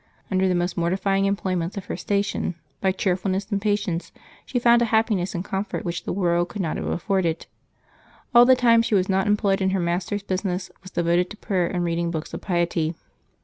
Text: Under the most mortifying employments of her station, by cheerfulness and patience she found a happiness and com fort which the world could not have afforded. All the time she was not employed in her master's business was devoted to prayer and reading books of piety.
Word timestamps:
Under 0.31 0.47
the 0.47 0.55
most 0.55 0.77
mortifying 0.77 1.25
employments 1.25 1.77
of 1.77 1.85
her 1.85 1.95
station, 1.95 2.55
by 2.79 2.91
cheerfulness 2.91 3.45
and 3.51 3.61
patience 3.61 4.11
she 4.47 4.57
found 4.57 4.81
a 4.81 4.85
happiness 4.85 5.35
and 5.35 5.45
com 5.45 5.63
fort 5.63 5.85
which 5.85 6.05
the 6.05 6.11
world 6.11 6.49
could 6.49 6.59
not 6.63 6.75
have 6.77 6.87
afforded. 6.87 7.45
All 8.33 8.43
the 8.45 8.55
time 8.55 8.81
she 8.81 8.95
was 8.95 9.09
not 9.09 9.27
employed 9.27 9.61
in 9.61 9.69
her 9.69 9.79
master's 9.79 10.23
business 10.23 10.71
was 10.81 10.89
devoted 10.89 11.29
to 11.29 11.37
prayer 11.37 11.67
and 11.67 11.83
reading 11.83 12.09
books 12.09 12.33
of 12.33 12.41
piety. 12.41 12.95